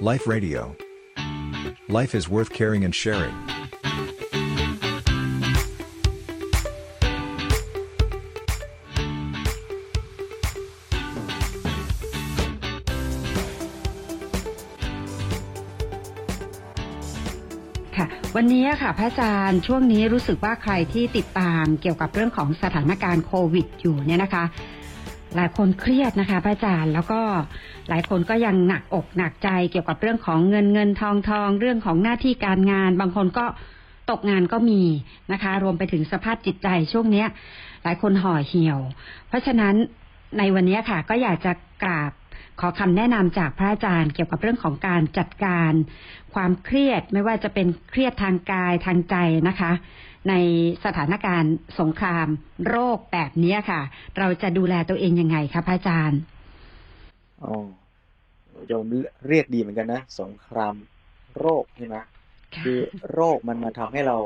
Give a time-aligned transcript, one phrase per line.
[0.00, 0.76] Life Radio.
[1.88, 3.34] Life is worth caring and sharing.
[17.96, 18.06] ค่ะ
[18.36, 24.44] วันนี้ค่ะพระอาจารย์ช่วงนี้รู้สึกว่าใครที่ติดตามเกี่ยวกับเรื่องของสถานการณ์โควิดอยู่เนี่ยนะคะ
[25.34, 27.20] หลายคนเครียดนะคะพระอาจารย์ แล้วก็
[27.88, 33.46] หลายคนก็ยังหนักอกหนักใจเกี่ยวกับเรื่องของเงินเงินทองทอง เรื่องของหน้าที่การงาน บางคนก็
[34.10, 34.82] ตกงานก็มี
[35.32, 37.28] นะคะ รวมไปถึงสภาพจิตใจช่วงเนี้ย
[37.82, 38.78] หลายคนห่อเหี่ยว
[39.28, 39.74] เพราะฉะนั้น
[40.38, 41.52] ในวันนี้ค่ะ ก็อยากจะ
[41.84, 42.12] กราบ
[42.60, 45.72] ขอคำแนะนำจากพระอาจารย์ เกี่ยวกับเรื่องของการจัดการ
[46.34, 49.16] ความเครียดไม่ว่าจะเป็นเครียดทางกายทางใจ
[49.48, 49.72] นะคะ
[50.28, 50.34] ใน
[50.84, 52.28] สถานการณ์สงคราม
[52.68, 53.80] โรคแบบนี้ค่ะ
[54.18, 56.20] เราจะดูแลตัวเองยังไงคะพระอาจารย์
[57.44, 57.54] อ๋อ
[58.66, 58.84] โยม
[59.28, 60.74] เรียกดีเหมือนกันนะ สงคราม
[61.38, 61.96] โรคใช่ไหม
[62.54, 62.78] ค่ะคือ
[63.12, 64.18] โรคมันมาทำให้เรา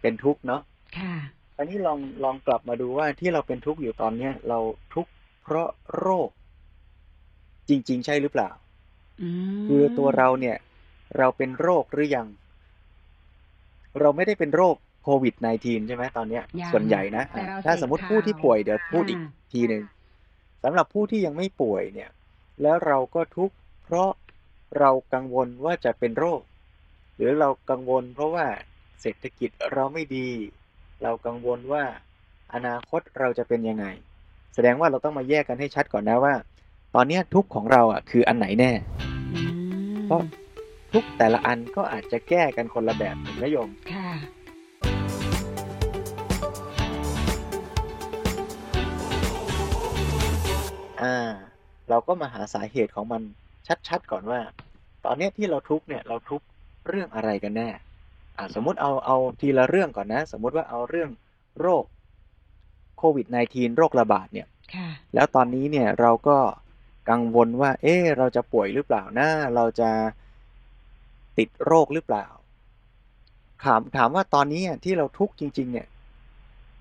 [0.00, 0.60] เป็นทุกข์เนาะ
[0.98, 1.14] ค่ะ
[1.56, 4.58] อันนี้ลองลองกลับมาดูว่าที่เราเป็นทุกข์อยู่ตอนเนี้ยเรา
[4.94, 5.10] ทุกข์
[5.42, 6.28] เพราะโรค
[7.68, 8.50] จริง ๆ ใช่หรือเปล่า
[9.22, 9.28] อื
[9.62, 10.56] มคือตัวเราเนี่ย
[11.18, 12.28] เราเป็นโรคหรือยัง
[14.00, 19.82] เราไม่ได้เป็นโรค โควิด -19 ใช่ไหมตอนเนี้ยยังส่วนใหญ่นะแต่เราถ้าเสพสมมติข่าวผู้ที่ป่วยเดี๋ยวพูดอีกอ่าทีหนึ่ง
[20.64, 22.10] สำหรับผู้ที่ยังไม่ป่วยเนี่ย
[22.62, 24.10] แล้วเราก็ทุกข์เพราะ
[24.78, 26.42] เรากังวลว่าจะเป็นโรค
[27.16, 28.46] หรือเรากังวลเพราะว่า
[29.00, 30.28] เศรษฐกิจเราไม่ดี
[31.02, 31.84] เรากังวลว่า
[32.54, 33.86] อนาคตเราจะเป็นยังไง
[34.54, 36.34] แสดงว่าเราต้องมาแยกกันให้ชัดก่อนนะว่า
[36.94, 38.70] ตอนเนี้ยทุกข์ของเราอะคืออันไหนแน่
[39.34, 39.40] อื
[39.94, 40.22] มเพราะ
[40.92, 44.10] ทุกแต่ละอันก็อาจจะแก้กันคนละแบบถึงนะโยมค่ะ
[51.94, 53.22] เราก็มาหาสาเหตุของมัน
[53.88, 54.40] ชัดๆก่อนว่า
[55.04, 56.46] ตอนเนี้ยที่เราทุกข์เนี่ยเราทุกข์
[56.88, 57.68] เรื่องอะไรกันแน่
[58.36, 61.10] อ่าสมมุติเอาเอาทีละเรื่องก่อนนะ สมมุติว่าเอาเรื่อง
[61.60, 61.84] โรค
[62.98, 66.38] โควิด -19 โรคระบาดเนี่ยค่ะแล้วตอนนี้เนี่ยเราก็
[67.10, 69.90] กังวลว่า เอ๊ะเราจะป่วยหรือเปล่านะเราจะ
[71.38, 72.26] ติดโรคหรือเปล่า
[73.64, 75.88] ถามถามว่าตอนนี้อะที่เราทุกข์จริง ๆ เนี่ย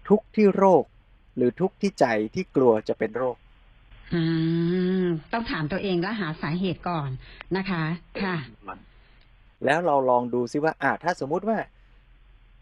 [0.09, 0.83] ทุกข์ที่โรค
[1.35, 2.05] หรือทุกข์ที่ใจ
[2.35, 3.42] ที่กลัวจะเป็นโรคอืม
[5.33, 7.09] ต้องถามตัวเองและหาสาเหตุก่อน
[7.57, 7.83] นะคะ
[8.23, 8.37] ค่ะ
[9.65, 11.57] แล้วเราลองดูซิว่าอ่าถ้าสมมุติว่า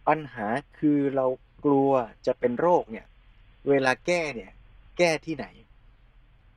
[0.08, 0.48] ปัญหา
[0.80, 1.26] คือเรา
[1.66, 1.92] กลัว
[2.26, 3.06] จะเป็นโรคเนี่ย
[3.70, 4.52] เวลาแก้เนี่ย
[4.98, 5.46] แก้ที่ไหน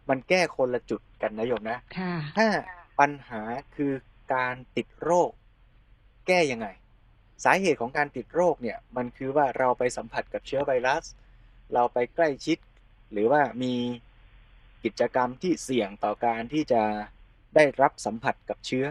[0.08, 2.46] มันแก้คนละจุดกันนะโยมนะค่ะถ้า
[3.00, 3.42] ปัญหา
[3.76, 3.92] คือ
[4.34, 5.30] การติดโรค
[6.26, 6.66] แก้ยังไง
[7.44, 11.04] สาเหตุของการติดโรคเนี่ย มันคือว่าเราไปสัมผัสกับเชื้อไวรัส
[11.74, 12.58] เราไปใกล้ชิด
[13.12, 13.74] หรือว่ามี
[14.84, 16.82] กิจกรรมที่เสี่ยงต่อการที่จะ
[17.54, 18.86] ได้รับสัมผัสกับเชื้อ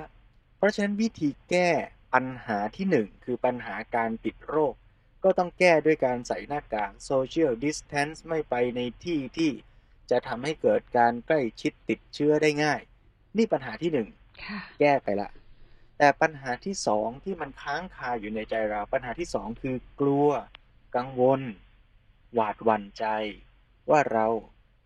[0.57, 1.69] เพราะฉะนั้นวิธีแก้
[2.13, 4.75] ปัญหาที่หนึ่งคือปัญหาการติดโรค
[5.23, 9.51] ก็ต้องแก้ด้วยการใส่หน้ากาก social distance ไม่ไปในที่ที่
[10.11, 12.81] จะทำให้เกิดการใกล้ชิดติดเชื้อได้ง่าย
[13.37, 14.09] นี่ปัญหาที่หนึ่ง
[14.43, 15.29] ค่ะแก้ไปละ
[15.97, 20.29] แต่ปัญหาที่สองที่มันค้างคาอยู่ในใจเรา ปัญหาที่สองคือกลัว
[20.95, 21.41] กังวล
[22.33, 23.05] หวาดหวั่นใจ
[23.89, 24.27] ว่าเรา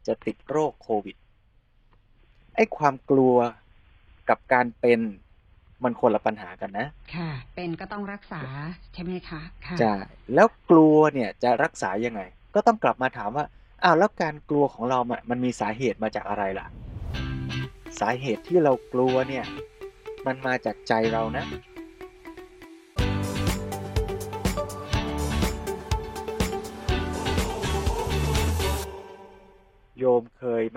[0.07, 1.16] จะติดโรคโควิด
[2.56, 3.35] ไอ้ความกลัว
[4.29, 5.00] กับการเป็น
[5.84, 8.41] มันคนละปัญหากันนะ ค่ะ เป็นก็ต้องรักษา
[8.94, 9.94] ใช่ไหมคะค่ะใช่
[10.34, 12.22] แล้วกลัวเนี่ยจะรักษายังไง
[12.56, 13.45] ก็ต้องกลับมาถามว่า
[13.84, 16.68] อ้าวแล้วการกลัวของเรามันมันมีสาเหตุมาจากอะไรล่ะ
[18.00, 19.45] สาเหตุที่เรากลัวเนี่ย
[20.25, 21.45] มันมาจากใจเรานะ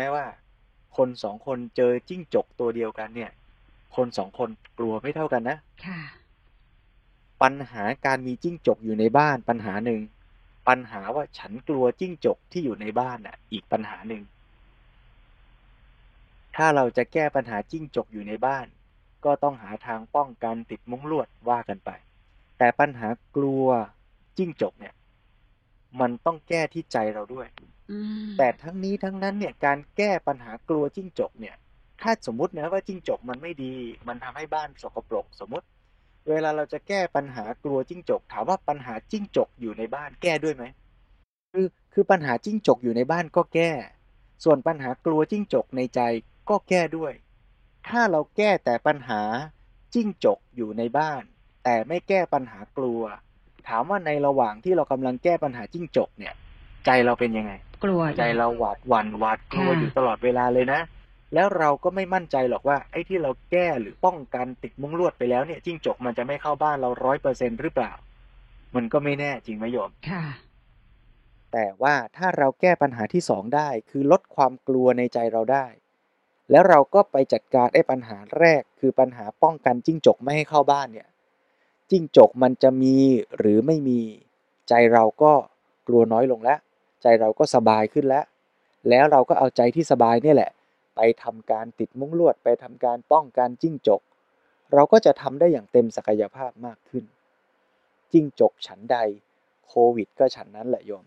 [0.01, 0.29] เคยไหมว่า
[0.97, 3.31] คนสองคนเจอจิ้งจกตัวเดียวกันเนี่ย
[3.97, 6.01] คนสองคนกลัวไม่เท่ากันนะค่ะ
[7.43, 10.01] ปัญหาการมีจิ้งจกอยู่ในบ้านปัญหาหนึ่ง
[10.69, 14.23] ปัญหาว่าฉันกลัวจิ้งจกที่อยู่ในบ้านน่ะ อีกปัญหาหนึ่ง
[16.57, 18.67] ถ้าเราจะแก้ปัญหาจิ้งจกอยู่ในบ้าน
[19.25, 21.91] ก็ต้องหาทางป้องกันติดมุ้งลวดว่ากันไป
[22.59, 23.67] แต่ปัญหากลัว
[24.39, 24.95] จิ้งจกเนี่ย
[26.01, 27.47] มันต้องแก้ที่ใจเราด้วย
[27.91, 31.57] อืมแต่ทั้งนี้ทั้งนั้นเนี่ยการแก้ปัญหากลัวจิ้งจกเนี่ย
[32.03, 33.75] ถ้าสมมตินะว่าจิ้งจกมันไม่ดี
[34.09, 35.67] มันทำให้บ้านสกปรกสมมติ
[36.29, 40.65] เวลาเราจะแก้ปัญหากลัวจิ้งจก ถามว่าปัญหาจิ้งจกอยู่ในบ้านแก้ด้วยไหม
[41.53, 43.71] คือคือปัญหาจิ้งจกอยู่ในบ้านก็แก้
[44.45, 46.01] ส่วนปัญหากลัวจิ้งจกในใจ
[46.51, 47.13] ก็แก้ด้วย
[47.89, 49.23] ถ้าเราแก้แต่ปัญหา
[49.95, 51.23] จิ้งจกอยู่ในบ้าน
[51.65, 53.01] แต่ไม่แก้ปัญหากลัว
[53.71, 56.35] ถามว่าในระหว่างที่เรากำลังแก้ปัญหาจิ้งจกเนี่ย
[56.87, 57.53] ใจเราเป็นยังไง
[57.85, 60.81] กลัวใจเราหวาดหวั่นหวาดกลัวค่ะอยู่ตลอดเวลาเลยนะ
[61.35, 67.93] แล้วเราก็ไม่มั่นใจหรอกว่าไอ้ที่เราแก้หรือป้องกันติดมุ้งลวดไปแล้วเนี่ยจิ้งจกมันจะไม่เข้าบ้านเราร้อยเปอร์เซ็นหรือเปล่า
[68.75, 70.25] มันก็ไม่แน่จริงไหมโยมค่ะ
[71.53, 75.67] แต่ว่าถ้าเราแก้ปัญหาที่สองได้ คือลดความกลัวในใจเราได้
[76.51, 81.09] แล้วเราก็ไปจัดการไอ้ปัญหาแรก คือปัญหาป้องกันจิ้งจกไม่ให้เข้าบ้านเนี่ย
[81.91, 82.97] จิ้งจกมันจะมี
[83.39, 84.01] หรือไม่มี
[84.69, 85.33] ใจเราก็
[85.87, 86.59] กลัวน้อยลงแล้ว
[87.03, 88.25] ใจเราก็สบายขึ้นแล้ว
[88.89, 90.51] แล้วเราก็เอาใจที่สบายเนี่ยแหละ
[90.97, 94.01] ไปทำการติดมุ้งลวด ไปทำการป้องกันจิ้งจก
[94.75, 97.05] เราก็จะทำได้อย่างเต็มศักยภาพมากขึ้น
[98.13, 98.97] จิ้งจกฉันใด
[99.69, 101.05] โควิด ก็ฉันนั้นแหละโยม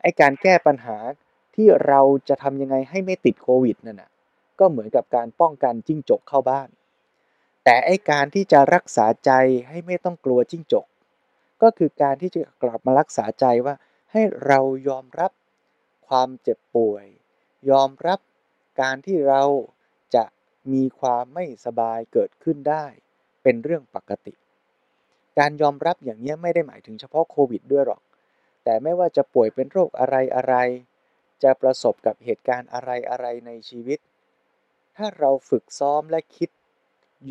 [0.00, 0.96] ไอการแก้ปัญหา
[1.54, 4.10] ที่เราจะทำยังไงให้ไม่ติดโควิดนั่นน่ะ
[4.58, 6.68] ก็เหมือนกับการป้องกันจิ้งจกเข้าบ้าน
[7.68, 9.30] แต่ไอการที่จะรักษาใจ
[9.68, 10.86] ให้ไม่ต้องกลัวจิ้งจก
[11.62, 13.74] ก็คือการที่จะกลับมารักษาใจว่า
[14.12, 15.32] ให้เรายอมรับ
[16.08, 17.06] ความเจ็บป่วย
[17.70, 18.20] ยอมรับ
[18.80, 19.42] การที่เรา
[20.14, 20.24] จะ
[20.72, 22.84] มีความไม่สบายเกิดขึ้นได้
[23.42, 24.34] เป็นเรื่องปกติ
[25.38, 28.02] การยอมรับอย่างนี้ไม่ได้หมายถึงเฉพาะโควิดด้วยหรอก
[28.64, 30.54] แต่ไม่ว่าจะป่วยเป็นโรคอะไรอะไร
[31.42, 33.98] จะประสบกับเหตุการณ์อะไรอะไรในชีวิต
[34.96, 36.50] ถ้าเราฝึกซ้อมและคิด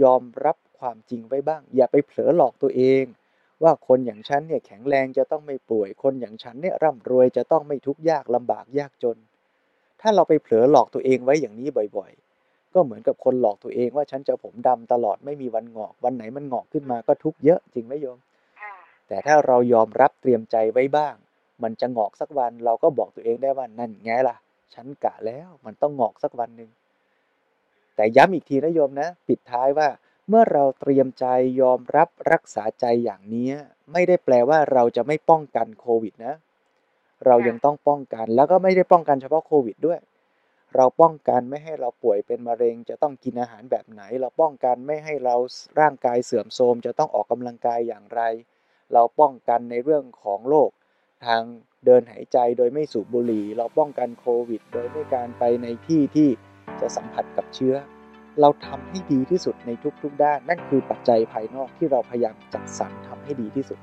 [0.03, 3.03] ยอมรับความจริงไว้บ้าง อย่าไปเผลอหลอกตัวเอง
[3.63, 9.17] ว่าคนอย่างฉันเนี่ยแข็งแรงจะต้องไม่ป่วย คนอย่างฉันเนี่ยร่ำรวยจะต้องไม่ทุกข์ยากลำบากยากจน
[10.01, 11.67] ถ้าเราไปเผลอหลอกตัวเองไว้อย่างนี้
[11.97, 18.17] บ่อยๆ ก็เหมือนกับคนหลอกตัวเองว่าฉันจะผมดำตลอดไม่มีวันงอก วันไหนมันงอกขึ้นมาก็ทุกข์เยอะจริงไหมโยม
[19.07, 21.15] แต่ถ้าเรายอมรับเตรียมใจไว้บ้าง
[21.63, 24.38] มันจะงอกสักวันเราก็บอกตัวเองได้ว่านั่นไงล่ะ
[24.73, 26.69] ฉันกะแล้วมันต้องงอกสักวันหนึ่ง
[27.95, 29.88] แต่ย้ำอีกทีนะโยมนะ ปิดท้ายว่า
[30.30, 31.25] เมื่อเราเตรียมใจ
[31.62, 33.50] ยอมรับรักษาใจอย่างนี้
[33.92, 36.36] ไม่ได้แปลว่าเราจะไม่ป้องกันโควิดนะ
[37.25, 40.00] เรายังต้องป้องกันแล้วก็ไม่ได้ป้องกันเฉพาะโควิดด้วย
[40.75, 45.36] เราป้องกันไม่ให้เราป่วยเป็นมะเร็ง จะต้องกินอาหารแบบไหน เราป้องกันไม่ให้เรา
[45.80, 48.21] ร่างกายเสื่อมโทรมจะต้องออกกำลังกายอย่างไร
[48.94, 50.69] เราป้องกันในเรื่องของโรค
[51.25, 51.41] ทาง
[51.86, 56.30] เดินหายใจโดยไม่สูบบุหรี่ เราป้องกันโควิด โดยไม่การไปในที่ที่
[56.81, 57.75] จะสัมผัสกับเชื้อ
[58.42, 63.80] เราทำให้ดีที่สุดในทุกๆด้าน นั่นคือปัจจัยภายนอกที่เราพยายามจัดสรรทำให้ดีที่สุด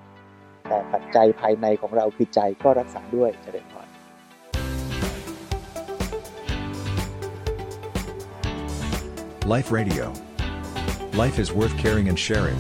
[0.69, 3.87] แต่ปัจจัยภายในของเราคือใจก็รักษาด้วยเจริญพร
[9.55, 10.05] Life Radio.
[11.23, 12.59] Life is worth caring and sharing.